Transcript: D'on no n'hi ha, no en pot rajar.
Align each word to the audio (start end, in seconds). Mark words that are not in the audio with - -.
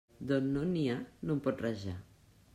D'on 0.29 0.47
no 0.55 0.63
n'hi 0.69 0.85
ha, 0.93 0.97
no 1.21 1.37
en 1.37 1.45
pot 1.49 1.63
rajar. 1.69 1.97